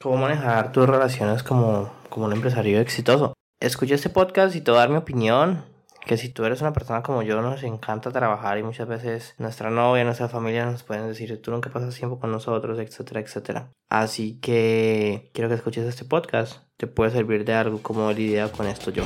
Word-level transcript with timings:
cómo 0.00 0.16
manejar 0.16 0.72
tus 0.72 0.88
relaciones 0.88 1.42
como, 1.42 1.90
como 2.08 2.26
un 2.26 2.32
empresario 2.32 2.80
exitoso. 2.80 3.34
Escucha 3.60 3.96
este 3.96 4.10
podcast 4.10 4.54
y 4.54 4.60
te 4.60 4.70
voy 4.70 4.78
a 4.78 4.82
dar 4.82 4.90
mi 4.90 4.96
opinión. 4.96 5.64
Que 6.06 6.16
si 6.16 6.30
tú 6.30 6.44
eres 6.44 6.62
una 6.62 6.72
persona 6.72 7.02
como 7.02 7.22
yo, 7.22 7.42
nos 7.42 7.62
encanta 7.64 8.10
trabajar 8.10 8.56
y 8.56 8.62
muchas 8.62 8.88
veces 8.88 9.34
nuestra 9.36 9.68
novia, 9.68 10.04
nuestra 10.04 10.28
familia 10.28 10.64
nos 10.64 10.82
pueden 10.82 11.06
decir, 11.06 11.42
tú 11.42 11.50
nunca 11.50 11.70
pasas 11.70 11.94
tiempo 11.94 12.18
con 12.18 12.30
nosotros, 12.30 12.78
etcétera, 12.78 13.20
etcétera. 13.20 13.72
Así 13.90 14.38
que 14.40 15.30
quiero 15.34 15.50
que 15.50 15.56
escuches 15.56 15.84
este 15.84 16.06
podcast. 16.06 16.62
Te 16.78 16.86
puede 16.86 17.10
servir 17.10 17.44
de 17.44 17.52
algo 17.54 17.82
como 17.82 18.10
lidiar 18.12 18.52
con 18.52 18.66
esto 18.68 18.90
yo. 18.90 19.02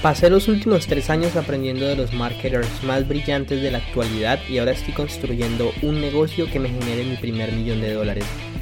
Pasé 0.00 0.30
los 0.30 0.48
últimos 0.48 0.86
tres 0.86 1.10
años 1.10 1.36
aprendiendo 1.36 1.86
de 1.86 1.96
los 1.96 2.14
marketers 2.14 2.84
más 2.84 3.06
brillantes 3.06 3.60
de 3.60 3.70
la 3.70 3.78
actualidad 3.78 4.38
y 4.48 4.58
ahora 4.58 4.72
estoy 4.72 4.94
construyendo 4.94 5.72
un 5.82 6.00
negocio 6.00 6.46
que 6.50 6.60
me 6.60 6.68
genere 6.68 7.04
mi 7.04 7.16
primer 7.16 7.52
millón 7.52 7.80
de 7.80 7.92
dólares. 7.92 8.26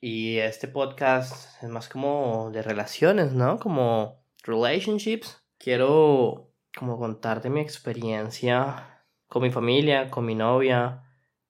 Y 0.00 0.38
este 0.38 0.68
podcast 0.68 1.60
es 1.60 1.68
más 1.68 1.88
como 1.88 2.50
de 2.52 2.62
relaciones, 2.62 3.32
¿no? 3.32 3.58
Como 3.58 4.22
relationships. 4.44 5.42
Quiero 5.58 6.52
como 6.76 6.98
contarte 6.98 7.50
mi 7.50 7.60
experiencia 7.60 9.04
con 9.26 9.42
mi 9.42 9.50
familia, 9.50 10.08
con 10.08 10.24
mi 10.24 10.36
novia, 10.36 11.02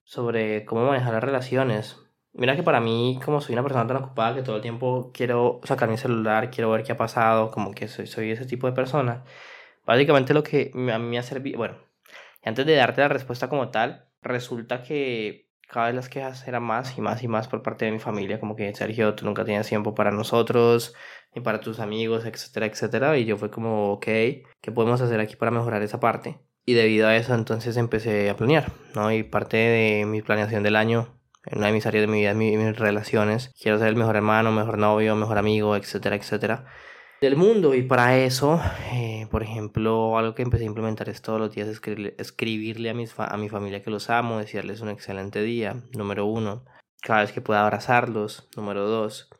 sobre 0.02 0.64
cómo 0.64 0.86
manejar 0.86 1.12
las 1.12 1.24
relaciones. 1.24 1.98
Mira 2.32 2.56
que 2.56 2.62
para 2.62 2.80
mí, 2.80 3.20
como 3.22 3.42
soy 3.42 3.52
una 3.54 3.62
persona 3.62 3.86
tan 3.86 3.98
ocupada 3.98 4.36
que 4.36 4.42
todo 4.42 4.56
el 4.56 4.62
tiempo 4.62 5.10
quiero 5.12 5.60
sacar 5.64 5.90
mi 5.90 5.98
celular, 5.98 6.50
quiero 6.50 6.70
ver 6.70 6.84
qué 6.84 6.92
ha 6.92 6.96
pasado, 6.96 7.50
como 7.50 7.72
que 7.72 7.86
soy, 7.86 8.06
soy 8.06 8.30
ese 8.30 8.46
tipo 8.46 8.66
de 8.66 8.72
persona. 8.72 9.24
Básicamente 9.84 10.32
lo 10.32 10.42
que 10.42 10.70
a 10.74 10.98
mí 10.98 11.06
me 11.06 11.18
ha 11.18 11.22
servido, 11.22 11.58
bueno, 11.58 11.76
antes 12.42 12.64
de 12.64 12.76
darte 12.76 13.02
la 13.02 13.08
respuesta 13.08 13.48
como 13.50 13.70
tal, 13.70 14.08
resulta 14.22 14.82
que 14.82 15.47
cada 15.68 15.86
vez 15.86 15.94
las 15.94 16.08
quejas 16.08 16.46
eran 16.48 16.62
más 16.62 16.96
y 16.96 17.00
más 17.00 17.22
y 17.22 17.28
más 17.28 17.46
por 17.46 17.62
parte 17.62 17.84
de 17.84 17.92
mi 17.92 17.98
familia, 17.98 18.40
como 18.40 18.56
que 18.56 18.74
Sergio, 18.74 19.14
tú 19.14 19.24
nunca 19.24 19.44
tienes 19.44 19.68
tiempo 19.68 19.94
para 19.94 20.10
nosotros, 20.10 20.94
ni 21.34 21.42
para 21.42 21.60
tus 21.60 21.78
amigos, 21.78 22.24
etcétera, 22.24 22.66
etcétera. 22.66 23.18
Y 23.18 23.26
yo 23.26 23.36
fue 23.36 23.50
como, 23.50 23.92
ok, 23.92 24.04
¿qué 24.04 24.72
podemos 24.74 25.00
hacer 25.00 25.20
aquí 25.20 25.36
para 25.36 25.50
mejorar 25.50 25.82
esa 25.82 26.00
parte? 26.00 26.38
Y 26.64 26.74
debido 26.74 27.06
a 27.06 27.16
eso 27.16 27.34
entonces 27.34 27.76
empecé 27.76 28.30
a 28.30 28.36
planear, 28.36 28.72
¿no? 28.94 29.12
Y 29.12 29.22
parte 29.22 29.56
de 29.56 30.04
mi 30.06 30.22
planeación 30.22 30.62
del 30.62 30.76
año, 30.76 31.18
en 31.44 31.58
una 31.58 31.68
de 31.68 31.72
mis 31.72 31.86
áreas 31.86 32.02
de 32.02 32.12
mi 32.12 32.20
vida, 32.20 32.34
mis 32.34 32.78
relaciones, 32.78 33.54
quiero 33.60 33.78
ser 33.78 33.88
el 33.88 33.96
mejor 33.96 34.16
hermano, 34.16 34.52
mejor 34.52 34.78
novio, 34.78 35.16
mejor 35.16 35.38
amigo, 35.38 35.76
etcétera, 35.76 36.16
etcétera 36.16 36.66
del 37.20 37.36
mundo. 37.36 37.74
Y 37.74 37.82
para 37.82 38.18
eso, 38.18 38.60
eh, 38.92 39.26
por 39.30 39.42
ejemplo, 39.42 40.18
algo 40.18 40.34
que 40.34 40.42
empecé 40.42 40.64
a 40.64 40.68
implementar 40.68 41.08
es 41.08 41.22
todos 41.22 41.40
los 41.40 41.54
días 41.54 41.68
escribirle, 41.68 42.14
escribirle 42.18 42.90
a, 42.90 42.94
mis 42.94 43.14
a 43.18 43.36
mi 43.36 43.48
familia 43.48 43.82
que 43.82 43.90
los 43.90 44.10
amo, 44.10 44.38
decirles 44.38 44.80
un 44.80 44.90
excelente 44.90 45.42
día, 45.42 45.82
número 45.96 46.26
uno, 46.26 46.64
cada 47.02 47.20
vez 47.20 47.32
que 47.32 47.40
pueda 47.40 47.62
abrazarlos, 47.62 48.48
número 48.56 48.86
dos, 48.86 49.30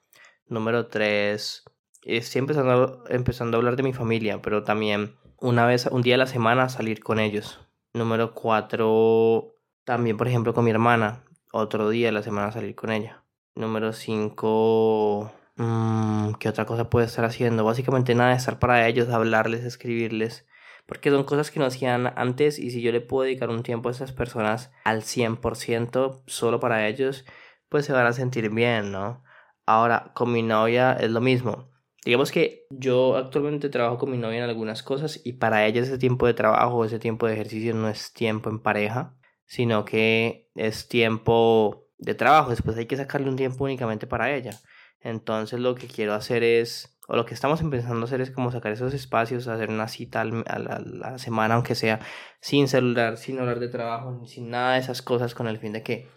número 0.47 0.87
tres, 0.89 1.65
estoy 2.03 2.41
empezando, 2.41 3.05
empezando 3.09 3.57
a 3.57 3.59
hablar 3.59 3.77
de 3.77 3.83
mi 3.83 3.93
familia, 3.93 4.41
pero 4.43 4.63
también 4.63 5.17
una 5.41 5.67
vez, 5.67 5.87
un 5.87 6.03
día 6.03 6.17
a 6.17 6.19
la 6.19 6.27
semana 6.27 6.69
salir 6.69 7.01
con 7.01 7.21
ellos, 7.21 7.61
número 7.93 8.35
cuatro, 8.35 9.55
también 9.85 10.17
por 10.17 10.29
ejemplo 10.29 10.55
con 10.55 10.65
mi 10.65 10.71
hermana, 10.71 11.25
otro 11.53 11.91
día 11.91 12.09
a 12.09 12.13
la 12.13 12.23
semana 12.23 12.53
salir 12.53 12.75
con 12.75 12.91
ella, 12.91 13.25
número 13.55 13.93
cinco 13.93 15.33
Mm, 15.59 16.35
¿Qué 16.39 16.49
otra 16.49 16.67
cosa 16.67 16.89
puede 16.89 17.07
estar 17.07 17.25
haciendo? 17.25 17.65
Básicamente 17.65 18.15
nada 18.15 18.31
de 18.31 18.37
estar 18.37 18.59
para 18.61 18.87
ellos, 18.87 19.09
hablarles, 19.09 19.65
escribirles. 19.65 20.47
Porque 20.87 21.11
son 21.11 21.25
cosas 21.25 21.51
que 21.51 21.59
no 21.59 21.67
hacían 21.67 22.13
antes 22.17 22.59
y 22.59 22.71
si 22.71 22.81
yo 22.81 22.93
le 22.93 23.01
puedo 23.01 23.25
dedicar 23.25 23.51
un 23.51 23.63
tiempo 23.63 23.89
a 23.89 23.93
esas 23.93 24.13
personas 24.13 24.71
al 24.85 25.03
100% 25.03 26.23
solo 26.27 26.61
para 26.61 26.87
ellos, 26.89 27.27
pues 27.69 27.85
se 27.85 27.93
van 27.93 28.07
a 28.07 28.13
sentir 28.13 28.51
bien, 28.51 28.93
¿no? 28.93 29.23
Ahora, 29.67 30.13
con 30.15 30.33
mi 30.33 30.43
novia 30.43 30.93
es 30.95 31.11
lo 31.11 31.21
mismo. 31.21 31.69
Digamos 32.05 32.31
que 32.31 32.67
yo 32.71 33.17
actualmente 33.17 33.69
trabajo 33.69 33.99
con 33.99 34.11
mi 34.11 34.17
novia 34.17 34.39
en 34.39 34.49
algunas 34.49 34.83
cosas 34.83 35.21
y 35.25 35.35
para 35.35 35.67
ella 35.67 35.83
ese 35.83 35.99
tiempo 35.99 36.27
de 36.27 36.35
trabajo, 36.35 36.85
ese 36.85 36.99
tiempo 37.01 37.27
de 37.27 37.35
ejercicio 37.35 37.75
no 37.75 37.89
es 37.89 38.13
tiempo 38.13 38.49
en 38.49 38.61
pareja, 38.61 39.15
sino 39.45 39.85
que 39.85 40.49
es 40.55 40.89
tiempo 40.89 41.89
de 41.99 42.15
trabajo. 42.15 42.51
Después 42.51 42.79
hay 42.79 42.87
que 42.87 42.97
sacarle 42.97 43.29
un 43.29 43.37
tiempo 43.37 43.65
únicamente 43.65 44.07
para 44.07 44.33
ella. 44.35 44.53
Entonces 45.01 45.61
lo 45.61 45.75
que 45.75 45.87
quiero 45.87 46.15
hacer 46.15 46.43
es, 46.43 46.99
o 47.07 47.17
lo 47.17 47.25
que 47.25 47.35
estamos 47.35 47.61
empezando 47.61 48.03
a 48.03 48.05
hacer 48.05 48.21
es 48.21 48.31
como 48.31 48.51
sacar 48.51 48.73
esos 48.73 48.95
espacios, 48.95 49.47
hacer 49.49 49.71
una 49.71 49.89
cita 49.89 50.23
a 50.23 50.25
la, 50.25 51.19
semana, 51.19 51.55
aunque 51.55 51.75
sea 51.75 52.01
sin 52.41 52.69
celular, 52.69 53.17
sin 53.17 53.39
hablar 53.39 53.61
de 53.61 53.69
trabajo, 53.69 54.27
sin 54.27 54.51
nada 54.51 54.75
de 54.75 54.81
esas 54.81 55.03
cosas, 55.03 55.35
con 55.35 55.49
el 55.49 55.59
fin 55.59 55.73
de 55.73 55.83
que 55.83 56.09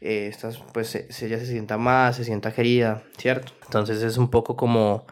eh, 0.00 0.34
pues 0.72 0.94
ella 0.94 1.38
se 1.38 1.46
sienta 1.46 1.76
más, 1.76 2.16
se 2.16 2.24
sienta 2.24 2.52
querida, 2.52 3.04
¿cierto? 3.18 3.52
Entonces 3.64 4.02
es 4.02 4.16
un 4.16 4.30
poco 4.30 4.56
como 4.56 5.06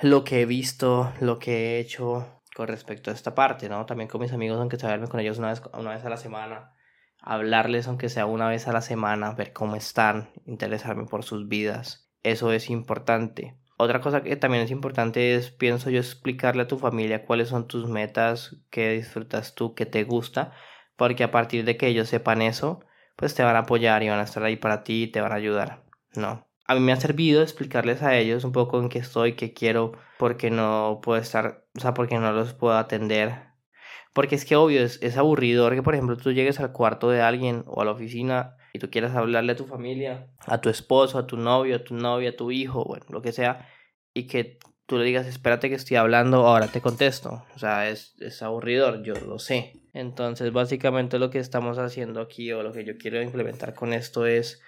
lo 0.00 0.24
que 0.24 0.40
he 0.40 0.46
visto, 0.46 1.12
lo 1.20 1.38
que 1.38 1.76
he 1.76 1.78
hecho 1.78 2.42
con 2.56 2.68
respecto 2.68 3.10
a 3.10 3.14
esta 3.14 3.34
parte, 3.34 3.68
¿no? 3.68 3.86
También 3.86 4.08
con 4.08 4.20
mis 4.20 4.32
amigos, 4.32 4.58
aunque 4.58 4.78
sea 4.78 4.90
verme 4.90 5.08
con 5.08 5.20
ellos 5.20 5.38
una 5.38 5.50
vez, 5.50 5.62
una 5.74 5.90
vez 5.90 6.04
a 6.04 6.10
la 6.10 6.16
semana 6.16 6.72
hablarles 7.22 7.88
aunque 7.88 8.08
sea 8.08 8.26
una 8.26 8.48
vez 8.48 8.68
a 8.68 8.72
la 8.72 8.82
semana, 8.82 9.32
ver 9.32 9.52
cómo 9.52 9.76
están, 9.76 10.30
interesarme 10.44 11.04
por 11.04 11.22
sus 11.22 11.48
vidas. 11.48 12.10
Eso 12.22 12.52
es 12.52 12.68
importante. 12.70 13.56
Otra 13.78 14.00
cosa 14.00 14.22
que 14.22 14.36
también 14.36 14.62
es 14.62 14.70
importante 14.70 15.34
es, 15.34 15.50
pienso 15.50 15.90
yo, 15.90 15.98
explicarle 15.98 16.62
a 16.62 16.68
tu 16.68 16.78
familia 16.78 17.24
cuáles 17.24 17.48
son 17.48 17.66
tus 17.66 17.88
metas, 17.88 18.56
qué 18.70 18.90
disfrutas 18.92 19.54
tú, 19.54 19.74
qué 19.74 19.86
te 19.86 20.04
gusta, 20.04 20.52
porque 20.96 21.24
a 21.24 21.30
partir 21.30 21.64
de 21.64 21.76
que 21.76 21.88
ellos 21.88 22.08
sepan 22.08 22.42
eso, 22.42 22.84
pues 23.16 23.34
te 23.34 23.42
van 23.42 23.56
a 23.56 23.60
apoyar 23.60 24.02
y 24.02 24.08
van 24.08 24.20
a 24.20 24.24
estar 24.24 24.44
ahí 24.44 24.56
para 24.56 24.84
ti 24.84 25.04
y 25.04 25.06
te 25.08 25.20
van 25.20 25.32
a 25.32 25.36
ayudar. 25.36 25.82
No. 26.14 26.46
A 26.66 26.74
mí 26.74 26.80
me 26.80 26.92
ha 26.92 26.96
servido 26.96 27.42
explicarles 27.42 28.02
a 28.02 28.16
ellos 28.16 28.44
un 28.44 28.52
poco 28.52 28.80
en 28.80 28.88
qué 28.88 28.98
estoy, 28.98 29.34
qué 29.34 29.52
quiero, 29.52 29.92
porque 30.18 30.50
no 30.50 31.00
puedo 31.02 31.20
estar, 31.20 31.64
o 31.76 31.80
sea, 31.80 31.92
porque 31.92 32.18
no 32.18 32.32
los 32.32 32.54
puedo 32.54 32.76
atender 32.76 33.51
porque 34.12 34.34
es 34.34 34.44
que 34.44 34.56
obvio, 34.56 34.82
es, 34.82 34.98
es 35.02 35.16
aburridor 35.16 35.74
que 35.74 35.82
por 35.82 35.94
ejemplo 35.94 36.16
tú 36.16 36.32
llegues 36.32 36.60
al 36.60 36.72
cuarto 36.72 37.10
de 37.10 37.22
alguien 37.22 37.64
o 37.66 37.80
a 37.80 37.84
la 37.84 37.92
oficina 37.92 38.56
y 38.72 38.78
tú 38.78 38.90
quieras 38.90 39.14
hablarle 39.14 39.52
a 39.52 39.56
tu 39.56 39.66
familia, 39.66 40.28
a 40.46 40.60
tu 40.60 40.68
esposo, 40.68 41.18
a 41.18 41.26
tu 41.26 41.36
novio, 41.36 41.76
a 41.76 41.84
tu 41.84 41.94
novia, 41.94 42.30
a 42.30 42.36
tu 42.36 42.50
hijo, 42.50 42.84
bueno, 42.84 43.04
lo 43.10 43.22
que 43.22 43.32
sea, 43.32 43.68
y 44.14 44.26
que 44.26 44.58
tú 44.86 44.98
le 44.98 45.04
digas, 45.04 45.26
espérate 45.26 45.68
que 45.68 45.74
estoy 45.74 45.96
hablando, 45.96 46.46
ahora 46.46 46.68
te 46.68 46.80
contesto. 46.80 47.44
O 47.54 47.58
sea, 47.58 47.88
es, 47.88 48.14
es 48.20 48.42
aburridor, 48.42 49.02
yo 49.02 49.14
lo 49.14 49.38
sé. 49.38 49.82
Entonces, 49.92 50.52
básicamente 50.52 51.18
lo 51.18 51.30
que 51.30 51.38
estamos 51.38 51.78
haciendo 51.78 52.20
aquí 52.20 52.52
o 52.52 52.62
lo 52.62 52.72
que 52.72 52.84
yo 52.84 52.96
quiero 52.96 53.20
implementar 53.22 53.74
con 53.74 53.92
esto 53.92 54.26
es 54.26 54.62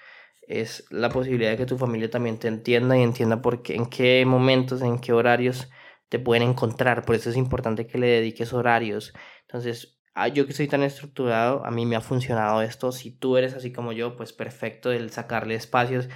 es 0.49 0.85
la 0.91 1.09
posibilidad 1.09 1.51
de 1.51 1.57
que 1.57 1.67
tu 1.67 1.79
familia 1.79 2.11
también 2.11 2.39
te 2.39 2.49
entienda 2.49 2.99
y 2.99 3.03
entienda 3.03 3.41
por 3.41 3.63
qué, 3.63 3.75
en 3.77 3.87
qué 3.87 4.25
momentos, 4.27 4.83
en 4.83 4.99
qué 4.99 5.13
horarios 5.13 5.69
te 6.09 6.19
pueden 6.19 6.49
encontrar. 6.49 7.05
Por 7.05 7.15
eso 7.15 7.31
es 7.31 7.37
importante 7.37 7.87
que 7.87 7.99
le 7.99 8.07
dediques 8.07 8.53
horarios, 8.53 9.13
entonces, 9.43 10.01
ah, 10.15 10.29
yo 10.29 10.47
que 10.47 10.53
soy 10.53 10.69
tan 10.69 10.83
estructurado, 10.83 11.65
a 11.65 11.71
mí 11.71 11.87
me 11.87 11.97
ha 11.97 12.01
funcionado 12.01 12.63
esto. 12.63 12.93
Si 12.93 13.11
tú 13.11 13.37
eres 13.37 13.55
así 13.55 13.73
como 13.73 13.93
yo, 13.93 14.17
pues 14.17 14.33
perfecto 14.33 14.93
el 14.93 15.11
sacarle 15.11 15.55
espacios 15.55 16.09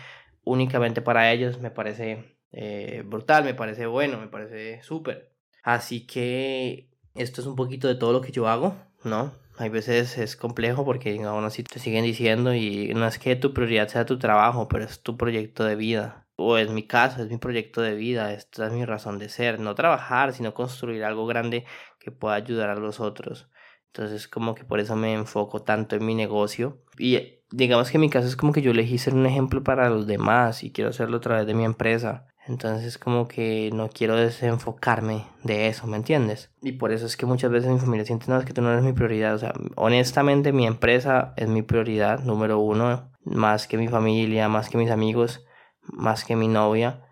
únicamente 0.49 1.03
para 1.03 1.31
ellos 1.31 1.61
me 1.61 1.71
parece 1.71 2.39
eh, 2.53 3.03
brutal, 3.05 3.45
me 3.45 3.55
parece 3.55 3.87
bueno, 3.87 4.19
me 4.19 4.29
parece 4.29 4.83
súper. 4.83 5.33
Así 5.63 6.07
que 6.07 6.91
esto 7.15 7.41
es 7.41 7.47
un 7.47 7.57
poquito 7.57 7.89
de 7.89 7.97
todo 7.97 8.13
lo 8.13 8.21
que 8.21 8.33
yo 8.33 8.49
hago, 8.49 8.77
¿no? 9.05 9.33
Hay 9.61 9.71
veces 9.71 10.19
es 10.19 10.37
complejo 10.37 10.85
porque 10.85 11.21
aún 11.25 11.45
así 11.45 11.65
te 11.65 11.81
siguen 11.81 12.05
diciendo 12.05 12.55
y 12.55 12.95
no 12.95 13.09
es 13.09 13.19
que 13.19 13.35
tu 13.35 13.53
prioridad 13.53 13.89
sea 13.89 14.07
tu 14.07 14.17
trabajo, 14.17 14.69
pero 14.69 14.85
es 14.85 15.03
tu 15.03 15.17
proyecto 15.17 15.65
de 15.65 15.75
vida. 15.75 16.29
O 16.37 16.57
es 16.59 16.71
mi 16.71 16.87
caso, 16.87 17.21
es 17.23 17.29
mi 17.29 17.39
proyecto 17.39 17.83
de 17.83 17.97
vida, 17.97 18.33
esta 18.33 18.69
es 18.69 18.73
mi 18.73 18.85
razón 18.85 19.19
de 19.19 19.29
ser. 19.29 19.59
No 19.59 19.75
trabajar, 19.75 20.33
sino 20.33 20.55
construir 20.55 21.03
algo 21.03 21.27
grande 21.27 21.65
que 21.99 22.13
pueda 22.13 22.37
ayudar 22.37 22.71
a 22.71 22.77
los 22.77 23.01
otros. 23.01 23.49
Entonces 23.87 24.29
como 24.29 24.55
que 24.55 24.65
por 24.65 24.79
eso 24.79 24.95
me 24.95 25.13
enfoco 25.13 25.63
tanto 25.63 25.97
en 25.97 26.07
mi 26.07 26.15
negocio. 26.15 26.85
Y 26.97 27.41
digamos 27.51 27.91
que 27.91 27.97
en 27.97 28.03
mi 28.03 28.11
caso 28.11 28.29
es 28.29 28.37
como 28.37 28.53
que 28.53 28.63
yo 28.63 28.71
elegí 28.71 28.97
ser 28.99 29.15
un 29.15 29.27
ejemplo 29.27 29.65
para 29.65 29.91
los 29.91 30.07
demás 30.07 30.63
y 30.63 30.71
quiero 30.71 30.91
hacerlo 30.91 31.17
a 31.17 31.21
través 31.21 31.49
de 31.49 31.55
mi 31.55 31.65
empresa. 31.65 32.29
Entonces 32.49 32.99
como 32.99 33.29
que 33.29 33.71
no 33.75 33.91
quiero 33.91 34.17
desenfocarme 34.17 35.27
de 35.45 35.69
eso, 35.69 35.87
¿me 35.87 35.97
entiendes? 35.97 36.51
Y 36.63 36.73
por 36.73 36.93
eso 36.93 37.07
es 37.07 37.17
que 37.17 37.27
muchas 37.27 37.51
veces 37.51 37.71
mi 37.71 37.79
familia 37.79 38.07
siente, 38.07 38.27
no, 38.29 38.39
es 38.39 38.45
que 38.45 38.55
tú 38.55 38.63
no 38.63 38.73
eres 38.73 38.83
mi 38.83 38.93
prioridad. 38.93 39.35
O 39.35 39.39
sea, 39.39 39.53
honestamente 39.77 40.53
mi 40.53 40.67
empresa 40.67 41.35
es 41.37 41.49
mi 41.49 41.63
prioridad 41.63 42.21
número 42.21 42.59
uno, 42.59 43.13
más 43.25 43.69
que 43.69 43.77
mi 43.77 43.89
familia, 43.89 44.49
más 44.49 44.71
que 44.71 44.79
mis 44.79 44.91
amigos, 44.91 45.45
más 45.83 46.25
que 46.25 46.37
mi 46.37 46.49
novia. 46.49 47.05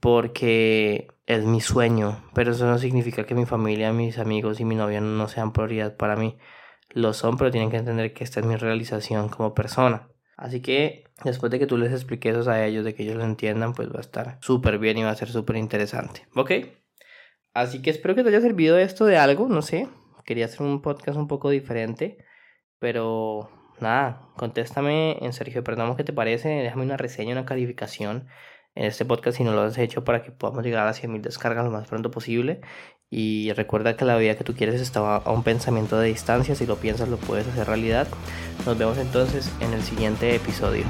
porque 0.00 1.08
es 1.26 1.44
mi 1.44 1.60
sueño, 1.60 2.22
pero 2.34 2.52
eso 2.52 2.66
no 2.66 2.78
significa 2.78 3.24
que 3.24 3.34
mi 3.34 3.46
familia, 3.46 3.92
mis 3.92 4.18
amigos 4.18 4.60
y 4.60 4.64
mi 4.64 4.74
novia 4.74 5.00
no 5.00 5.28
sean 5.28 5.52
prioridad 5.52 5.96
para 5.96 6.16
mí. 6.16 6.38
Lo 6.90 7.12
son, 7.12 7.36
pero 7.36 7.50
tienen 7.50 7.70
que 7.70 7.76
entender 7.78 8.14
que 8.14 8.24
esta 8.24 8.40
es 8.40 8.46
mi 8.46 8.56
realización 8.56 9.28
como 9.28 9.54
persona. 9.54 10.08
Así 10.36 10.60
que 10.60 11.04
después 11.24 11.50
de 11.50 11.58
que 11.58 11.66
tú 11.66 11.78
les 11.78 11.92
expliques 11.92 12.36
eso 12.36 12.50
a 12.50 12.64
ellos, 12.64 12.84
de 12.84 12.94
que 12.94 13.02
ellos 13.02 13.16
lo 13.16 13.24
entiendan, 13.24 13.72
pues 13.72 13.88
va 13.88 13.98
a 13.98 14.00
estar 14.00 14.38
súper 14.42 14.78
bien 14.78 14.98
y 14.98 15.02
va 15.02 15.10
a 15.10 15.16
ser 15.16 15.28
súper 15.28 15.56
interesante. 15.56 16.26
¿Ok? 16.34 16.52
Así 17.54 17.80
que 17.80 17.90
espero 17.90 18.14
que 18.14 18.22
te 18.22 18.28
haya 18.28 18.42
servido 18.42 18.78
esto 18.78 19.06
de 19.06 19.16
algo, 19.16 19.48
no 19.48 19.62
sé. 19.62 19.88
Quería 20.24 20.44
hacer 20.44 20.62
un 20.62 20.82
podcast 20.82 21.16
un 21.16 21.28
poco 21.28 21.48
diferente, 21.48 22.18
pero 22.78 23.48
nada, 23.80 24.28
contéstame 24.36 25.16
en 25.24 25.32
Sergio 25.32 25.64
Perdón, 25.64 25.96
¿qué 25.96 26.04
te 26.04 26.12
parece? 26.12 26.48
Déjame 26.48 26.84
una 26.84 26.98
reseña, 26.98 27.32
una 27.32 27.46
calificación 27.46 28.28
en 28.76 28.84
este 28.84 29.04
podcast 29.04 29.38
si 29.38 29.44
no 29.44 29.52
lo 29.52 29.62
has 29.62 29.78
hecho 29.78 30.04
para 30.04 30.22
que 30.22 30.30
podamos 30.30 30.64
llegar 30.64 30.86
a 30.86 30.92
100.000 30.92 31.22
descargas 31.22 31.64
lo 31.64 31.70
más 31.70 31.88
pronto 31.88 32.10
posible. 32.10 32.60
Y 33.10 33.52
recuerda 33.52 33.96
que 33.96 34.04
la 34.04 34.16
vida 34.16 34.36
que 34.36 34.44
tú 34.44 34.54
quieres 34.54 34.80
está 34.80 35.16
a 35.16 35.30
un 35.30 35.42
pensamiento 35.42 35.98
de 35.98 36.08
distancia. 36.08 36.54
Si 36.54 36.66
lo 36.66 36.76
piensas, 36.76 37.08
lo 37.08 37.16
puedes 37.16 37.46
hacer 37.46 37.66
realidad. 37.66 38.06
Nos 38.66 38.76
vemos 38.76 38.98
entonces 38.98 39.50
en 39.60 39.72
el 39.72 39.82
siguiente 39.82 40.34
episodio. 40.34 40.84